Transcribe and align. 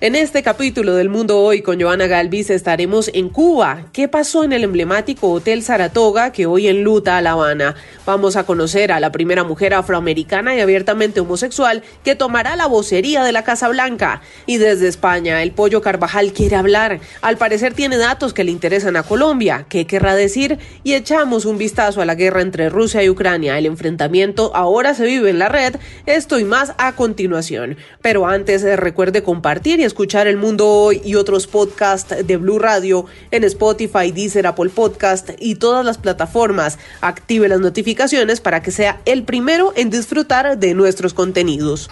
En 0.00 0.14
este 0.14 0.44
capítulo 0.44 0.94
del 0.94 1.08
Mundo 1.08 1.40
Hoy 1.40 1.60
con 1.60 1.80
Joana 1.80 2.06
Galvis 2.06 2.50
estaremos 2.50 3.10
en 3.14 3.28
Cuba. 3.28 3.86
¿Qué 3.92 4.06
pasó 4.06 4.44
en 4.44 4.52
el 4.52 4.62
emblemático 4.62 5.28
Hotel 5.28 5.64
Saratoga 5.64 6.30
que 6.30 6.46
hoy 6.46 6.68
enluta 6.68 7.16
a 7.16 7.20
La 7.20 7.32
Habana? 7.32 7.74
Vamos 8.06 8.36
a 8.36 8.46
conocer 8.46 8.92
a 8.92 9.00
la 9.00 9.10
primera 9.10 9.42
mujer 9.42 9.74
afroamericana 9.74 10.54
y 10.54 10.60
abiertamente 10.60 11.18
homosexual 11.18 11.82
que 12.04 12.14
tomará 12.14 12.54
la 12.54 12.66
vocería 12.66 13.24
de 13.24 13.32
la 13.32 13.42
Casa 13.42 13.68
Blanca. 13.68 14.22
Y 14.46 14.58
desde 14.58 14.86
España, 14.86 15.42
el 15.42 15.50
Pollo 15.50 15.82
Carvajal 15.82 16.32
quiere 16.32 16.54
hablar. 16.54 17.00
Al 17.20 17.36
parecer 17.36 17.74
tiene 17.74 17.96
datos 17.96 18.32
que 18.32 18.44
le 18.44 18.52
interesan 18.52 18.96
a 18.96 19.02
Colombia. 19.02 19.66
¿Qué 19.68 19.88
querrá 19.88 20.14
decir? 20.14 20.60
Y 20.84 20.94
echamos 20.94 21.44
un 21.44 21.58
vistazo 21.58 22.00
a 22.00 22.04
la 22.04 22.14
guerra 22.14 22.42
entre 22.42 22.68
Rusia 22.68 23.02
y 23.02 23.10
Ucrania. 23.10 23.58
El 23.58 23.66
enfrentamiento 23.66 24.54
ahora 24.54 24.94
se 24.94 25.06
vive 25.06 25.28
en 25.28 25.40
la 25.40 25.48
red. 25.48 25.74
Esto 26.06 26.38
y 26.38 26.44
más 26.44 26.72
a 26.78 26.92
continuación. 26.94 27.76
Pero 28.00 28.28
antes 28.28 28.62
eh, 28.62 28.76
recuerde 28.76 29.24
compartir 29.24 29.80
y 29.80 29.87
escuchar 29.88 30.28
El 30.28 30.36
Mundo 30.36 30.68
Hoy 30.68 31.02
y 31.04 31.16
otros 31.16 31.46
podcasts 31.46 32.14
de 32.24 32.36
Blue 32.36 32.58
Radio 32.58 33.06
en 33.32 33.42
Spotify, 33.44 34.12
Deezer, 34.12 34.46
Apple 34.46 34.70
Podcast 34.70 35.30
y 35.38 35.56
todas 35.56 35.84
las 35.84 35.98
plataformas. 35.98 36.78
Active 37.00 37.48
las 37.48 37.60
notificaciones 37.60 38.40
para 38.40 38.62
que 38.62 38.70
sea 38.70 39.00
el 39.04 39.24
primero 39.24 39.72
en 39.74 39.90
disfrutar 39.90 40.58
de 40.58 40.74
nuestros 40.74 41.14
contenidos. 41.14 41.88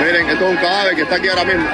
Miren, 0.00 0.28
esto 0.28 0.44
es 0.44 0.50
un 0.50 0.56
cadáver 0.56 0.94
que 0.96 1.02
está 1.02 1.16
aquí 1.16 1.28
ahora 1.28 1.44
mismo. 1.44 1.66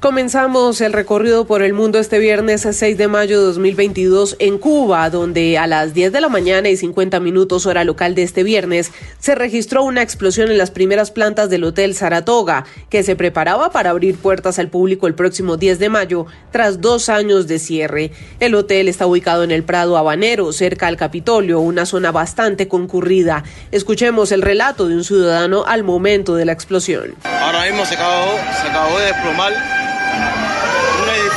Comenzamos 0.00 0.82
el 0.82 0.92
recorrido 0.92 1.46
por 1.46 1.62
el 1.62 1.72
mundo 1.72 1.98
este 1.98 2.18
viernes 2.18 2.68
6 2.70 2.98
de 2.98 3.08
mayo 3.08 3.40
de 3.40 3.46
2022 3.46 4.36
en 4.38 4.58
Cuba, 4.58 5.08
donde 5.08 5.56
a 5.56 5.66
las 5.66 5.94
10 5.94 6.12
de 6.12 6.20
la 6.20 6.28
mañana 6.28 6.68
y 6.68 6.76
50 6.76 7.18
minutos 7.18 7.64
hora 7.64 7.82
local 7.82 8.14
de 8.14 8.22
este 8.22 8.42
viernes 8.42 8.92
se 9.18 9.34
registró 9.34 9.84
una 9.84 10.02
explosión 10.02 10.50
en 10.50 10.58
las 10.58 10.70
primeras 10.70 11.10
plantas 11.10 11.48
del 11.48 11.64
Hotel 11.64 11.94
Saratoga, 11.94 12.66
que 12.90 13.02
se 13.02 13.16
preparaba 13.16 13.70
para 13.70 13.88
abrir 13.88 14.16
puertas 14.16 14.58
al 14.58 14.68
público 14.68 15.06
el 15.06 15.14
próximo 15.14 15.56
10 15.56 15.78
de 15.78 15.88
mayo, 15.88 16.26
tras 16.52 16.82
dos 16.82 17.08
años 17.08 17.46
de 17.46 17.58
cierre. 17.58 18.12
El 18.38 18.54
hotel 18.54 18.88
está 18.88 19.06
ubicado 19.06 19.44
en 19.44 19.50
el 19.50 19.64
Prado 19.64 19.96
Habanero, 19.96 20.52
cerca 20.52 20.88
al 20.88 20.98
Capitolio, 20.98 21.60
una 21.60 21.86
zona 21.86 22.12
bastante 22.12 22.68
concurrida. 22.68 23.44
Escuchemos 23.72 24.30
el 24.30 24.42
relato 24.42 24.88
de 24.88 24.94
un 24.94 25.04
ciudadano 25.04 25.64
al 25.66 25.84
momento 25.84 26.34
de 26.34 26.44
la 26.44 26.52
explosión. 26.52 27.14
Ahora 27.24 27.64
mismo 27.64 27.86
se 27.86 27.94
acabó, 27.94 28.34
se 28.60 28.68
acabó 28.68 28.98
de 28.98 29.06
desplomar 29.06 29.86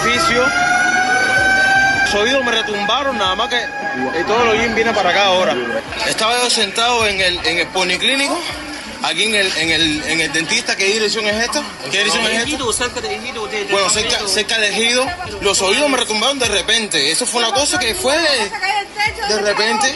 edificio. 0.04 0.46
Los 2.06 2.14
oídos 2.16 2.44
me 2.44 2.52
retumbaron, 2.52 3.18
nada 3.18 3.36
más 3.36 3.50
que 3.50 3.58
y 4.20 4.24
todo 4.24 4.46
lo 4.46 4.52
bien 4.54 4.74
viene 4.76 4.94
para 4.94 5.10
acá 5.10 5.26
ahora. 5.26 5.56
Estaba 6.08 6.38
yo 6.42 6.50
sentado 6.50 7.06
en 7.08 7.20
el, 7.22 7.46
en 7.46 7.60
el 7.60 7.68
policlínico, 7.68 8.40
aquí 9.04 9.24
en 9.26 9.36
el, 9.36 9.58
en, 9.58 9.70
el, 9.70 10.04
en 10.06 10.22
el 10.22 10.34
dentista. 10.34 10.76
¿Qué 10.76 10.86
dirección 10.86 11.26
es 11.28 11.36
esta? 11.36 11.62
¿Qué 11.92 11.98
dirección 12.00 12.24
es 12.26 12.32
esta? 12.40 12.50
Bueno, 13.72 13.90
cerca, 13.90 14.28
cerca 14.28 14.58
de 14.60 14.70
Ejido. 14.70 15.06
Los 15.42 15.62
oídos 15.62 15.90
me 15.90 15.98
retumbaron 15.98 16.40
de 16.40 16.48
repente. 16.48 17.12
Eso 17.12 17.26
fue 17.26 17.44
una 17.44 17.54
cosa 17.54 17.78
que 17.78 17.94
fue 17.94 18.16
de 18.18 19.40
repente. 19.42 19.96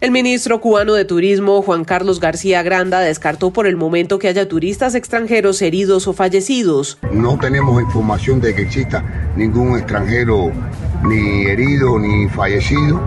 El 0.00 0.12
ministro 0.12 0.60
cubano 0.60 0.94
de 0.94 1.04
Turismo, 1.04 1.60
Juan 1.60 1.84
Carlos 1.84 2.20
García 2.20 2.62
Granda, 2.62 3.00
descartó 3.00 3.50
por 3.50 3.66
el 3.66 3.76
momento 3.76 4.20
que 4.20 4.28
haya 4.28 4.46
turistas 4.46 4.94
extranjeros 4.94 5.60
heridos 5.60 6.06
o 6.06 6.12
fallecidos. 6.12 6.98
No 7.10 7.36
tenemos 7.36 7.82
información 7.82 8.40
de 8.40 8.54
que 8.54 8.62
exista 8.62 9.02
ningún 9.34 9.76
extranjero 9.76 10.52
ni 11.02 11.46
herido 11.46 11.98
ni 11.98 12.28
fallecido, 12.28 13.00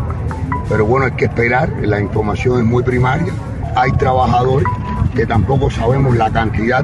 pero 0.67 0.85
bueno, 0.85 1.05
hay 1.05 1.13
que 1.13 1.25
esperar, 1.25 1.71
la 1.81 2.01
información 2.01 2.59
es 2.59 2.65
muy 2.65 2.83
primaria. 2.83 3.31
Hay 3.73 3.93
trabajadores 3.93 4.67
que 5.15 5.25
tampoco 5.25 5.71
sabemos 5.71 6.17
la 6.17 6.29
cantidad 6.29 6.83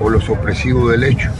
o 0.00 0.10
lo 0.10 0.20
sorpresivo 0.20 0.90
del 0.90 1.04
hecho 1.04 1.30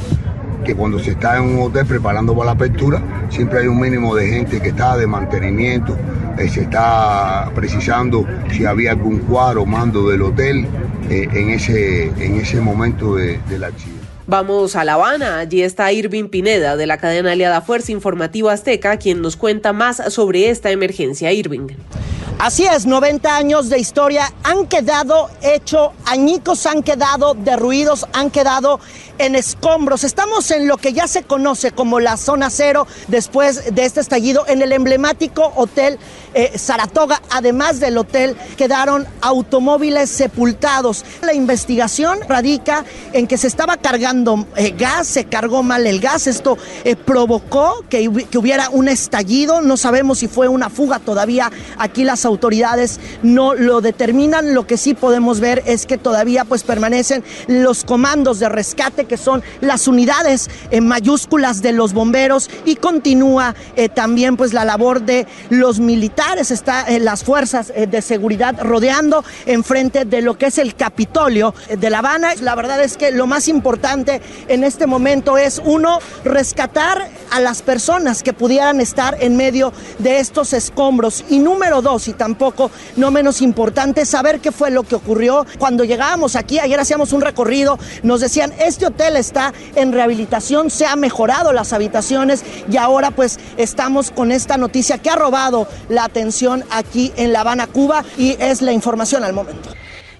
que 0.64 0.74
cuando 0.74 0.98
se 0.98 1.12
está 1.12 1.38
en 1.38 1.44
un 1.44 1.60
hotel 1.60 1.86
preparando 1.86 2.34
para 2.34 2.46
la 2.46 2.52
apertura, 2.52 3.02
siempre 3.30 3.60
hay 3.60 3.66
un 3.66 3.80
mínimo 3.80 4.14
de 4.14 4.28
gente 4.28 4.60
que 4.60 4.68
está 4.68 4.96
de 4.96 5.06
mantenimiento, 5.06 5.96
eh, 6.38 6.48
se 6.48 6.62
está 6.62 7.50
precisando 7.54 8.26
si 8.52 8.64
había 8.64 8.92
algún 8.92 9.18
cuadro 9.20 9.64
mando 9.66 10.08
del 10.08 10.22
hotel 10.22 10.66
eh, 11.08 11.28
en, 11.32 11.50
ese, 11.50 12.06
en 12.18 12.36
ese 12.36 12.60
momento 12.60 13.16
de, 13.16 13.38
del 13.48 13.64
accidente. 13.64 14.06
Vamos 14.28 14.74
a 14.74 14.84
La 14.84 14.94
Habana, 14.94 15.38
allí 15.38 15.62
está 15.62 15.92
Irving 15.92 16.28
Pineda 16.28 16.76
de 16.76 16.86
la 16.86 16.98
cadena 16.98 17.32
aliada 17.32 17.60
Fuerza 17.60 17.92
Informativa 17.92 18.52
Azteca, 18.52 18.96
quien 18.96 19.22
nos 19.22 19.36
cuenta 19.36 19.72
más 19.72 20.02
sobre 20.12 20.50
esta 20.50 20.72
emergencia. 20.72 21.32
Irving. 21.32 21.68
Así 22.38 22.66
es, 22.66 22.84
90 22.84 23.34
años 23.34 23.70
de 23.70 23.78
historia 23.78 24.30
han 24.42 24.66
quedado 24.66 25.30
hecho, 25.40 25.94
añicos 26.04 26.66
han 26.66 26.82
quedado 26.82 27.32
derruidos, 27.32 28.06
han 28.12 28.30
quedado 28.30 28.78
en 29.16 29.34
escombros. 29.34 30.04
Estamos 30.04 30.50
en 30.50 30.68
lo 30.68 30.76
que 30.76 30.92
ya 30.92 31.06
se 31.08 31.22
conoce 31.22 31.72
como 31.72 31.98
la 31.98 32.18
zona 32.18 32.50
cero 32.50 32.86
después 33.08 33.74
de 33.74 33.86
este 33.86 34.00
estallido 34.00 34.44
en 34.48 34.60
el 34.60 34.72
emblemático 34.72 35.50
hotel 35.56 35.98
eh, 36.34 36.58
Saratoga. 36.58 37.22
Además 37.30 37.80
del 37.80 37.96
hotel 37.96 38.36
quedaron 38.58 39.06
automóviles 39.22 40.10
sepultados. 40.10 41.06
La 41.22 41.32
investigación 41.32 42.18
radica 42.28 42.84
en 43.14 43.26
que 43.26 43.38
se 43.38 43.46
estaba 43.46 43.78
cargando 43.78 44.46
eh, 44.56 44.74
gas, 44.76 45.06
se 45.06 45.24
cargó 45.24 45.62
mal 45.62 45.86
el 45.86 46.00
gas. 46.00 46.26
Esto 46.26 46.58
eh, 46.84 46.96
provocó 46.96 47.82
que, 47.88 48.26
que 48.30 48.36
hubiera 48.36 48.68
un 48.68 48.88
estallido. 48.88 49.62
No 49.62 49.78
sabemos 49.78 50.18
si 50.18 50.28
fue 50.28 50.48
una 50.48 50.68
fuga 50.68 50.98
todavía. 50.98 51.50
Aquí 51.78 52.04
las 52.04 52.25
autoridades 52.26 53.00
no 53.22 53.54
lo 53.54 53.80
determinan. 53.80 54.54
Lo 54.54 54.66
que 54.66 54.76
sí 54.76 54.94
podemos 54.94 55.40
ver 55.40 55.62
es 55.66 55.86
que 55.86 55.96
todavía 55.96 56.44
pues 56.44 56.62
permanecen 56.62 57.24
los 57.46 57.84
comandos 57.84 58.38
de 58.38 58.48
rescate 58.48 59.06
que 59.06 59.16
son 59.16 59.42
las 59.60 59.88
unidades 59.88 60.50
en 60.70 60.86
mayúsculas 60.86 61.62
de 61.62 61.72
los 61.72 61.92
bomberos 61.92 62.50
y 62.64 62.76
continúa 62.76 63.54
eh, 63.76 63.88
también 63.88 64.36
pues 64.36 64.52
la 64.52 64.64
labor 64.64 65.02
de 65.02 65.26
los 65.50 65.80
militares, 65.80 66.50
está 66.50 66.82
eh, 66.82 66.98
las 66.98 67.24
fuerzas 67.24 67.72
eh, 67.74 67.86
de 67.86 68.02
seguridad 68.02 68.56
rodeando 68.60 69.24
enfrente 69.46 70.04
de 70.04 70.22
lo 70.22 70.36
que 70.36 70.46
es 70.46 70.58
el 70.58 70.74
Capitolio 70.74 71.54
de 71.68 71.90
La 71.90 71.98
Habana. 71.98 72.34
La 72.40 72.54
verdad 72.54 72.82
es 72.82 72.96
que 72.96 73.10
lo 73.10 73.26
más 73.26 73.48
importante 73.48 74.20
en 74.48 74.64
este 74.64 74.86
momento 74.86 75.38
es 75.38 75.60
uno 75.64 75.98
rescatar 76.24 77.08
a 77.30 77.40
las 77.40 77.62
personas 77.62 78.22
que 78.22 78.32
pudieran 78.32 78.80
estar 78.80 79.16
en 79.20 79.36
medio 79.36 79.72
de 79.98 80.18
estos 80.18 80.52
escombros 80.52 81.24
y 81.28 81.38
número 81.38 81.82
dos 81.82 82.08
y 82.08 82.12
tampoco 82.16 82.70
no 82.96 83.10
menos 83.10 83.42
importante 83.42 84.04
saber 84.04 84.40
qué 84.40 84.52
fue 84.52 84.70
lo 84.70 84.82
que 84.82 84.94
ocurrió 84.94 85.46
cuando 85.58 85.84
llegábamos 85.84 86.36
aquí 86.36 86.58
ayer 86.58 86.80
hacíamos 86.80 87.12
un 87.12 87.20
recorrido 87.20 87.78
nos 88.02 88.20
decían 88.20 88.52
este 88.58 88.86
hotel 88.86 89.16
está 89.16 89.52
en 89.74 89.92
rehabilitación, 89.92 90.70
se 90.70 90.86
ha 90.86 90.96
mejorado 90.96 91.52
las 91.52 91.72
habitaciones 91.72 92.44
y 92.70 92.76
ahora 92.76 93.10
pues 93.10 93.38
estamos 93.56 94.10
con 94.10 94.32
esta 94.32 94.56
noticia 94.56 94.98
que 94.98 95.10
ha 95.10 95.16
robado 95.16 95.68
la 95.88 96.04
atención 96.04 96.64
aquí 96.70 97.12
en 97.16 97.32
La 97.32 97.40
Habana, 97.40 97.66
Cuba 97.66 98.04
y 98.16 98.36
es 98.40 98.62
la 98.62 98.72
información 98.72 99.24
al 99.24 99.32
momento. 99.32 99.70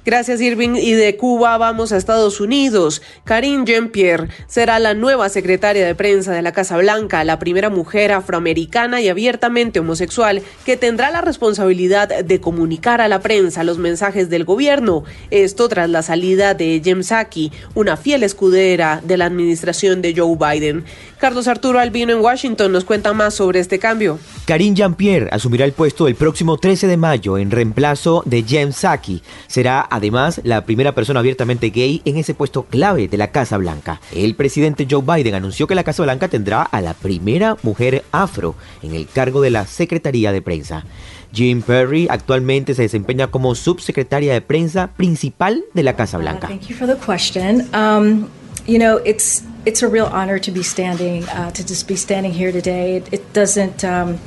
Gracias, 0.06 0.40
Irving. 0.40 0.76
Y 0.76 0.92
de 0.92 1.16
Cuba 1.16 1.58
vamos 1.58 1.90
a 1.90 1.96
Estados 1.96 2.40
Unidos. 2.40 3.02
Karine 3.24 3.64
Jean-Pierre 3.64 4.28
será 4.46 4.78
la 4.78 4.94
nueva 4.94 5.28
secretaria 5.28 5.84
de 5.84 5.96
prensa 5.96 6.32
de 6.32 6.42
la 6.42 6.52
Casa 6.52 6.76
Blanca, 6.76 7.24
la 7.24 7.40
primera 7.40 7.70
mujer 7.70 8.12
afroamericana 8.12 9.00
y 9.00 9.08
abiertamente 9.08 9.80
homosexual 9.80 10.42
que 10.64 10.76
tendrá 10.76 11.10
la 11.10 11.22
responsabilidad 11.22 12.22
de 12.24 12.40
comunicar 12.40 13.00
a 13.00 13.08
la 13.08 13.18
prensa 13.18 13.64
los 13.64 13.78
mensajes 13.78 14.30
del 14.30 14.44
gobierno. 14.44 15.02
Esto 15.32 15.68
tras 15.68 15.90
la 15.90 16.02
salida 16.02 16.54
de 16.54 16.80
Jem 16.84 17.02
Psaki, 17.02 17.50
una 17.74 17.96
fiel 17.96 18.22
escudera 18.22 19.00
de 19.02 19.16
la 19.16 19.24
administración 19.24 20.02
de 20.02 20.14
Joe 20.16 20.36
Biden. 20.36 20.84
Carlos 21.18 21.48
Arturo 21.48 21.80
Albino 21.80 22.12
en 22.12 22.20
Washington 22.20 22.70
nos 22.70 22.84
cuenta 22.84 23.12
más 23.12 23.34
sobre 23.34 23.58
este 23.58 23.80
cambio. 23.80 24.20
Karine 24.46 24.76
Jean-Pierre 24.76 25.30
asumirá 25.32 25.64
el 25.64 25.72
puesto 25.72 26.06
el 26.06 26.14
próximo 26.14 26.58
13 26.58 26.86
de 26.86 26.96
mayo 26.96 27.38
en 27.38 27.50
reemplazo 27.50 28.22
de 28.24 28.44
Jem 28.44 28.70
Psaki. 28.70 29.20
Será 29.48 29.80
además 29.96 30.40
la 30.44 30.64
primera 30.64 30.92
persona 30.92 31.20
abiertamente 31.20 31.70
gay 31.70 32.02
en 32.04 32.16
ese 32.16 32.34
puesto 32.34 32.64
clave 32.64 33.08
de 33.08 33.16
la 33.16 33.32
Casa 33.32 33.56
Blanca. 33.56 34.00
El 34.14 34.34
presidente 34.34 34.86
Joe 34.88 35.02
Biden 35.02 35.34
anunció 35.34 35.66
que 35.66 35.74
la 35.74 35.84
Casa 35.84 36.02
Blanca 36.02 36.28
tendrá 36.28 36.62
a 36.62 36.80
la 36.80 36.94
primera 36.94 37.56
mujer 37.62 38.04
afro 38.12 38.54
en 38.82 38.94
el 38.94 39.06
cargo 39.06 39.40
de 39.40 39.50
la 39.50 39.66
Secretaría 39.66 40.32
de 40.32 40.42
Prensa. 40.42 40.84
Jim 41.32 41.62
Perry 41.62 42.06
actualmente 42.08 42.74
se 42.74 42.82
desempeña 42.82 43.26
como 43.26 43.54
subsecretaria 43.54 44.32
de 44.32 44.40
prensa 44.40 44.88
principal 44.96 45.64
de 45.74 45.82
la 45.82 45.94
Casa 45.94 46.18
Blanca. 46.18 46.48
Thank 46.48 46.68
you 46.68 46.76
for 46.76 46.86
the 46.88 46.96
question. 46.96 47.62
Um, 47.74 48.28
you 48.66 48.78
know, 48.78 49.00
it's 49.04 49.42
it's 49.64 49.82
a 49.82 49.88
real 49.88 50.08
honor 50.12 50.40
to 50.40 50.50
be 50.50 50.62
standing 50.62 51.24
uh, 51.24 51.50
to 51.52 51.62
just 51.62 51.88
be 51.88 51.96
standing 51.96 52.32
here 52.32 52.52
today. 52.52 52.96
It, 52.96 53.12
it 53.12 53.22
doesn't. 53.34 53.84
Um, 53.84 54.18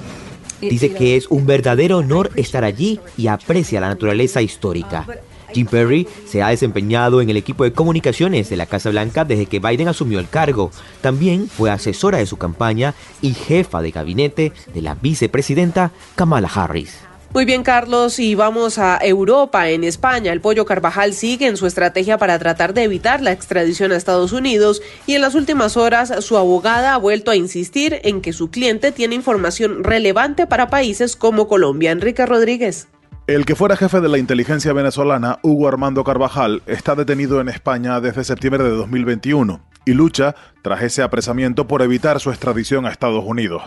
Dice 0.62 0.92
que 0.92 1.15
es 1.15 1.27
un 1.30 1.45
verdadero 1.45 2.00
honor 2.00 2.31
estar 2.36 2.65
allí 2.65 3.00
y 3.18 3.27
aprecia 3.27 3.80
la 3.80 3.88
naturaleza 3.88 4.42
histórica. 4.42 5.06
Jim 5.54 5.68
Perry 5.68 6.07
se 6.25 6.42
ha 6.42 6.50
desempeñado 6.50 7.22
en 7.22 7.30
el 7.30 7.38
equipo 7.38 7.63
de 7.63 7.74
comunicaciones 7.74 8.50
de 8.50 8.57
la 8.57 8.66
Casa 8.66 8.90
Blanca 8.90 9.25
desde 9.25 9.46
que 9.46 9.60
Biden 9.60 9.88
asumió 9.88 10.19
el 10.19 10.30
cargo. 10.30 10.72
También 11.01 11.48
fue 11.50 11.72
asesora 11.72 12.18
de 12.18 12.25
su 12.25 12.38
campaña 12.38 12.94
y 13.22 13.34
jefa 13.34 13.81
de 13.81 13.92
gabinete 13.92 14.54
de 14.74 14.81
la 14.81 14.96
vicepresidenta 14.96 15.92
Kamala 16.16 16.50
Harris. 16.54 17.10
Muy 17.31 17.46
bien, 17.46 17.62
Carlos, 17.62 18.18
y 18.18 18.34
vamos 18.34 18.80
a 18.80 18.98
Europa. 19.00 19.69
En 19.69 19.84
España, 19.84 20.34
el 20.34 20.42
pollo 20.42 20.66
Carvajal 20.66 21.13
sigue 21.13 21.46
en 21.46 21.57
su 21.57 21.68
estrategia 21.68 22.18
para 22.18 22.40
tratar 22.40 22.74
de 22.74 22.81
evitar 22.81 23.22
la 23.22 23.31
extradición 23.31 23.92
a 23.92 23.98
Estados 23.98 24.34
Unidos 24.34 24.81
y 25.06 25.13
en 25.13 25.22
las 25.22 25.36
últimas 25.36 25.78
horas 25.78 26.12
su 26.25 26.38
abogada 26.38 26.96
ha 26.96 26.98
vuelto 26.98 27.30
a 27.30 27.36
insistir 27.36 28.01
en 28.04 28.22
que 28.22 28.34
su 28.34 28.50
cliente 28.50 28.92
tiene 28.92 29.13
información 29.13 29.84
relevante 29.84 30.48
para 30.48 30.72
países 30.72 31.16
como 31.16 31.48
Colombia. 31.48 31.92
Enrique 31.92 32.25
Rodríguez. 32.25 32.88
El 33.30 33.46
que 33.46 33.54
fuera 33.54 33.78
jefe 33.78 34.02
de 34.02 34.10
la 34.10 34.18
inteligencia 34.18 34.74
venezolana, 34.74 35.38
Hugo 35.44 35.68
Armando 35.68 36.04
Carvajal, 36.04 36.64
está 36.66 36.96
detenido 36.96 37.40
en 37.40 37.48
España 37.48 38.02
desde 38.02 38.24
septiembre 38.24 38.64
de 38.64 38.72
2021 38.72 39.62
y 39.86 39.94
lucha 39.94 40.34
tras 40.64 40.81
ese 40.81 41.04
apresamiento 41.04 41.68
por 41.68 41.84
evitar 41.84 42.20
su 42.20 42.31
extradición 42.31 42.88
a 42.88 42.90
Estados 42.90 43.24
Unidos. 43.24 43.62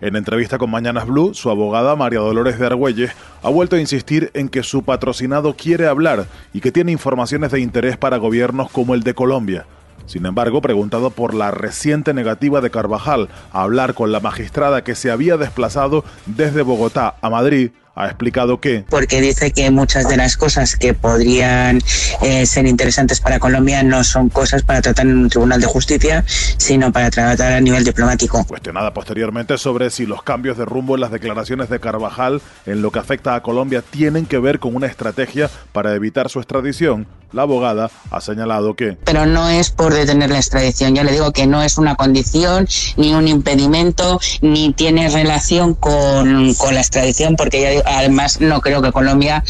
En 0.00 0.16
entrevista 0.16 0.56
con 0.56 0.70
Mañanas 0.70 1.06
Blue, 1.06 1.34
su 1.34 1.50
abogada 1.50 1.94
María 1.94 2.20
Dolores 2.20 2.58
de 2.58 2.64
Argüelles 2.64 3.12
ha 3.42 3.50
vuelto 3.50 3.76
a 3.76 3.80
insistir 3.80 4.30
en 4.32 4.48
que 4.48 4.62
su 4.62 4.82
patrocinado 4.82 5.56
quiere 5.56 5.88
hablar 5.88 6.24
y 6.54 6.62
que 6.62 6.72
tiene 6.72 6.90
informaciones 6.92 7.50
de 7.50 7.60
interés 7.60 7.98
para 7.98 8.16
gobiernos 8.16 8.70
como 8.70 8.94
el 8.94 9.02
de 9.02 9.12
Colombia. 9.12 9.66
Sin 10.06 10.24
embargo, 10.24 10.62
preguntado 10.62 11.10
por 11.10 11.34
la 11.34 11.50
reciente 11.50 12.14
negativa 12.14 12.62
de 12.62 12.70
Carvajal 12.70 13.28
a 13.52 13.60
hablar 13.60 13.92
con 13.92 14.10
la 14.10 14.20
magistrada 14.20 14.82
que 14.82 14.94
se 14.94 15.10
había 15.10 15.36
desplazado 15.36 16.02
desde 16.24 16.62
Bogotá 16.62 17.16
a 17.20 17.28
Madrid, 17.28 17.72
ha 17.94 18.06
explicado 18.06 18.60
que... 18.60 18.84
Porque 18.88 19.20
dice 19.20 19.50
que 19.52 19.70
muchas 19.70 20.08
de 20.08 20.16
las 20.16 20.36
cosas 20.36 20.76
que 20.76 20.94
podrían 20.94 21.80
eh, 22.22 22.46
ser 22.46 22.66
interesantes 22.66 23.20
para 23.20 23.38
Colombia 23.38 23.82
no 23.82 24.02
son 24.04 24.28
cosas 24.28 24.62
para 24.62 24.80
tratar 24.80 25.06
en 25.06 25.18
un 25.18 25.28
tribunal 25.28 25.60
de 25.60 25.66
justicia, 25.66 26.24
sino 26.26 26.92
para 26.92 27.10
tratar 27.10 27.52
a 27.52 27.60
nivel 27.60 27.84
diplomático. 27.84 28.44
Cuestionada 28.46 28.94
posteriormente 28.94 29.58
sobre 29.58 29.90
si 29.90 30.06
los 30.06 30.22
cambios 30.22 30.56
de 30.56 30.64
rumbo 30.64 30.94
en 30.94 31.02
las 31.02 31.10
declaraciones 31.10 31.68
de 31.68 31.80
Carvajal 31.80 32.40
en 32.66 32.82
lo 32.82 32.90
que 32.90 32.98
afecta 32.98 33.34
a 33.34 33.42
Colombia 33.42 33.82
tienen 33.82 34.26
que 34.26 34.38
ver 34.38 34.58
con 34.58 34.74
una 34.74 34.86
estrategia 34.86 35.50
para 35.72 35.94
evitar 35.94 36.28
su 36.30 36.38
extradición, 36.38 37.06
la 37.32 37.42
abogada 37.42 37.90
ha 38.10 38.20
señalado 38.20 38.74
que... 38.74 38.96
Pero 39.04 39.26
no 39.26 39.48
es 39.48 39.70
por 39.70 39.92
detener 39.94 40.30
la 40.30 40.38
extradición, 40.38 40.94
ya 40.94 41.04
le 41.04 41.12
digo 41.12 41.32
que 41.32 41.46
no 41.46 41.62
es 41.62 41.78
una 41.78 41.94
condición, 41.94 42.66
ni 42.96 43.14
un 43.14 43.28
impedimento, 43.28 44.20
ni 44.40 44.72
tiene 44.72 45.08
relación 45.08 45.74
con, 45.74 46.54
con 46.54 46.74
la 46.74 46.80
extradición, 46.80 47.36
porque 47.36 47.60
ya 47.60 47.82
además 47.98 48.40
no 48.40 48.60
creo 48.60 48.82
que 48.82 48.92
Colombia 48.92 49.44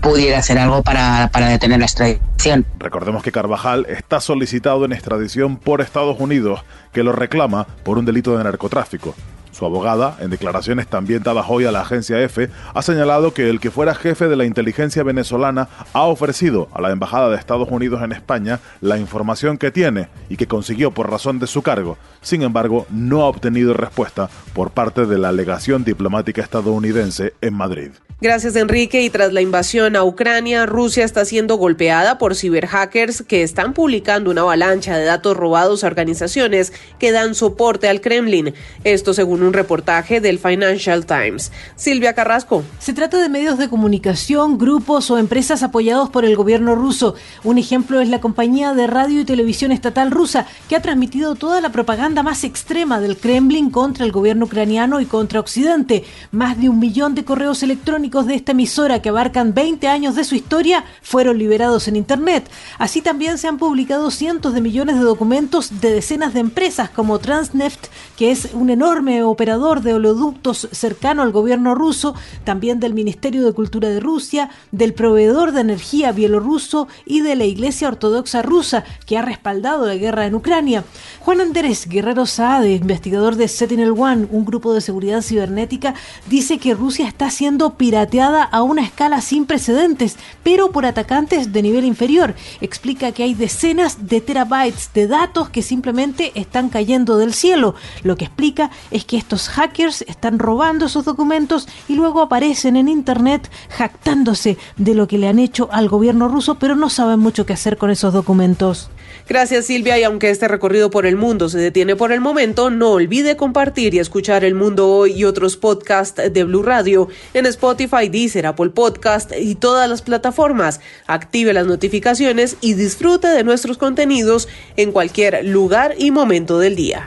pudiera 0.00 0.38
hacer 0.38 0.58
algo 0.58 0.82
para, 0.82 1.30
para 1.32 1.48
detener 1.48 1.80
la 1.80 1.86
extradición. 1.86 2.64
Recordemos 2.78 3.22
que 3.22 3.32
Carvajal 3.32 3.86
está 3.88 4.20
solicitado 4.20 4.84
en 4.84 4.92
extradición 4.92 5.56
por 5.56 5.80
Estados 5.80 6.20
Unidos, 6.20 6.60
que 6.92 7.02
lo 7.02 7.12
reclama 7.12 7.66
por 7.82 7.98
un 7.98 8.04
delito 8.04 8.36
de 8.36 8.44
narcotráfico. 8.44 9.14
Su 9.56 9.64
abogada, 9.64 10.18
en 10.20 10.28
declaraciones 10.28 10.86
también 10.86 11.22
dadas 11.22 11.46
hoy 11.48 11.64
a 11.64 11.72
la 11.72 11.80
agencia 11.80 12.20
EFE, 12.20 12.50
ha 12.74 12.82
señalado 12.82 13.32
que 13.32 13.48
el 13.48 13.58
que 13.58 13.70
fuera 13.70 13.94
jefe 13.94 14.28
de 14.28 14.36
la 14.36 14.44
inteligencia 14.44 15.02
venezolana 15.02 15.70
ha 15.94 16.02
ofrecido 16.02 16.68
a 16.74 16.82
la 16.82 16.90
Embajada 16.90 17.30
de 17.30 17.36
Estados 17.36 17.70
Unidos 17.70 18.02
en 18.02 18.12
España 18.12 18.60
la 18.82 18.98
información 18.98 19.56
que 19.56 19.70
tiene 19.70 20.08
y 20.28 20.36
que 20.36 20.46
consiguió 20.46 20.90
por 20.90 21.10
razón 21.10 21.38
de 21.38 21.46
su 21.46 21.62
cargo. 21.62 21.96
Sin 22.20 22.42
embargo, 22.42 22.86
no 22.90 23.22
ha 23.22 23.28
obtenido 23.28 23.72
respuesta 23.72 24.28
por 24.52 24.72
parte 24.72 25.06
de 25.06 25.16
la 25.16 25.32
legación 25.32 25.84
diplomática 25.84 26.42
estadounidense 26.42 27.32
en 27.40 27.54
Madrid. 27.54 27.92
Gracias 28.18 28.56
Enrique 28.56 29.02
y 29.02 29.10
tras 29.10 29.34
la 29.34 29.42
invasión 29.42 29.94
a 29.94 30.02
Ucrania, 30.02 30.64
Rusia 30.64 31.04
está 31.04 31.26
siendo 31.26 31.56
golpeada 31.56 32.16
por 32.16 32.34
ciberhackers 32.34 33.22
que 33.22 33.42
están 33.42 33.74
publicando 33.74 34.30
una 34.30 34.40
avalancha 34.40 34.96
de 34.96 35.04
datos 35.04 35.36
robados 35.36 35.84
a 35.84 35.88
organizaciones 35.88 36.72
que 36.98 37.12
dan 37.12 37.34
soporte 37.34 37.90
al 37.90 38.00
Kremlin. 38.00 38.54
Esto 38.84 39.12
según 39.12 39.42
un 39.46 39.52
reportaje 39.52 40.20
del 40.20 40.38
Financial 40.38 41.06
Times. 41.06 41.52
Silvia 41.76 42.14
Carrasco. 42.14 42.64
Se 42.78 42.92
trata 42.92 43.18
de 43.18 43.28
medios 43.28 43.58
de 43.58 43.68
comunicación, 43.68 44.58
grupos 44.58 45.10
o 45.10 45.18
empresas 45.18 45.62
apoyados 45.62 46.10
por 46.10 46.24
el 46.24 46.36
gobierno 46.36 46.74
ruso. 46.74 47.14
Un 47.44 47.58
ejemplo 47.58 48.00
es 48.00 48.08
la 48.08 48.20
compañía 48.20 48.74
de 48.74 48.86
radio 48.86 49.20
y 49.20 49.24
televisión 49.24 49.72
estatal 49.72 50.10
rusa 50.10 50.46
que 50.68 50.76
ha 50.76 50.82
transmitido 50.82 51.34
toda 51.34 51.60
la 51.60 51.70
propaganda 51.70 52.22
más 52.22 52.44
extrema 52.44 53.00
del 53.00 53.16
Kremlin 53.16 53.70
contra 53.70 54.04
el 54.04 54.12
gobierno 54.12 54.46
ucraniano 54.46 55.00
y 55.00 55.06
contra 55.06 55.40
Occidente. 55.40 56.04
Más 56.30 56.58
de 56.60 56.68
un 56.68 56.78
millón 56.78 57.14
de 57.14 57.24
correos 57.24 57.62
electrónicos 57.62 58.26
de 58.26 58.34
esta 58.34 58.52
emisora 58.52 59.00
que 59.02 59.08
abarcan 59.10 59.54
20 59.54 59.88
años 59.88 60.14
de 60.14 60.24
su 60.24 60.34
historia 60.34 60.84
fueron 61.02 61.38
liberados 61.38 61.88
en 61.88 61.96
Internet. 61.96 62.50
Así 62.78 63.02
también 63.02 63.38
se 63.38 63.48
han 63.48 63.58
publicado 63.58 64.10
cientos 64.10 64.54
de 64.54 64.60
millones 64.60 64.96
de 64.96 65.02
documentos 65.02 65.80
de 65.80 65.92
decenas 65.92 66.34
de 66.34 66.40
empresas 66.40 66.90
como 66.90 67.18
Transneft, 67.18 67.86
que 68.16 68.30
es 68.30 68.48
un 68.52 68.70
enorme 68.70 69.22
operador 69.36 69.82
de 69.82 69.92
oleoductos 69.92 70.66
cercano 70.72 71.20
al 71.20 71.30
gobierno 71.30 71.74
ruso, 71.74 72.14
también 72.44 72.80
del 72.80 72.94
Ministerio 72.94 73.44
de 73.44 73.52
Cultura 73.52 73.90
de 73.90 74.00
Rusia, 74.00 74.48
del 74.72 74.94
proveedor 74.94 75.52
de 75.52 75.60
energía 75.60 76.10
bielorruso 76.12 76.88
y 77.04 77.20
de 77.20 77.36
la 77.36 77.44
Iglesia 77.44 77.88
Ortodoxa 77.88 78.40
rusa, 78.40 78.84
que 79.04 79.18
ha 79.18 79.22
respaldado 79.22 79.84
la 79.86 79.96
guerra 79.96 80.24
en 80.24 80.34
Ucrania. 80.34 80.84
Juan 81.20 81.42
Andrés 81.42 81.86
Guerrero 81.86 82.24
Saade, 82.24 82.72
investigador 82.72 83.36
de 83.36 83.48
Sentinel 83.48 83.90
One, 83.90 84.26
un 84.30 84.46
grupo 84.46 84.72
de 84.72 84.80
seguridad 84.80 85.20
cibernética, 85.20 85.94
dice 86.30 86.56
que 86.56 86.72
Rusia 86.72 87.06
está 87.06 87.28
siendo 87.28 87.74
pirateada 87.74 88.42
a 88.42 88.62
una 88.62 88.82
escala 88.82 89.20
sin 89.20 89.44
precedentes, 89.44 90.16
pero 90.42 90.72
por 90.72 90.86
atacantes 90.86 91.52
de 91.52 91.60
nivel 91.60 91.84
inferior. 91.84 92.34
Explica 92.62 93.12
que 93.12 93.22
hay 93.22 93.34
decenas 93.34 94.08
de 94.08 94.22
terabytes 94.22 94.90
de 94.94 95.06
datos 95.06 95.50
que 95.50 95.60
simplemente 95.60 96.32
están 96.36 96.70
cayendo 96.70 97.18
del 97.18 97.34
cielo. 97.34 97.74
Lo 98.02 98.16
que 98.16 98.24
explica 98.24 98.70
es 98.90 99.04
que 99.04 99.25
estos 99.26 99.48
hackers 99.48 100.02
están 100.02 100.38
robando 100.38 100.86
esos 100.86 101.04
documentos 101.04 101.66
y 101.88 101.96
luego 101.96 102.22
aparecen 102.22 102.76
en 102.76 102.86
Internet 102.86 103.50
jactándose 103.70 104.56
de 104.76 104.94
lo 104.94 105.08
que 105.08 105.18
le 105.18 105.26
han 105.26 105.40
hecho 105.40 105.68
al 105.72 105.88
gobierno 105.88 106.28
ruso, 106.28 106.60
pero 106.60 106.76
no 106.76 106.88
saben 106.90 107.18
mucho 107.18 107.44
qué 107.44 107.52
hacer 107.52 107.76
con 107.76 107.90
esos 107.90 108.12
documentos. 108.12 108.88
Gracias 109.28 109.66
Silvia 109.66 109.98
y 109.98 110.04
aunque 110.04 110.30
este 110.30 110.46
recorrido 110.46 110.90
por 110.90 111.06
el 111.06 111.16
mundo 111.16 111.48
se 111.48 111.58
detiene 111.58 111.96
por 111.96 112.12
el 112.12 112.20
momento, 112.20 112.70
no 112.70 112.90
olvide 112.92 113.36
compartir 113.36 113.94
y 113.94 113.98
escuchar 113.98 114.44
El 114.44 114.54
Mundo 114.54 114.88
Hoy 114.88 115.14
y 115.14 115.24
otros 115.24 115.56
podcasts 115.56 116.22
de 116.32 116.44
Blue 116.44 116.62
Radio 116.62 117.08
en 117.34 117.46
Spotify, 117.46 118.08
Deezer, 118.08 118.46
Apple 118.46 118.70
Podcast 118.70 119.32
y 119.36 119.56
todas 119.56 119.90
las 119.90 120.02
plataformas. 120.02 120.80
Active 121.08 121.52
las 121.52 121.66
notificaciones 121.66 122.58
y 122.60 122.74
disfrute 122.74 123.26
de 123.26 123.42
nuestros 123.42 123.76
contenidos 123.76 124.46
en 124.76 124.92
cualquier 124.92 125.44
lugar 125.44 125.96
y 125.98 126.12
momento 126.12 126.60
del 126.60 126.76
día. 126.76 127.04